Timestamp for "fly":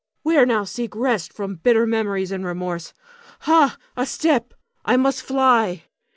5.21-5.83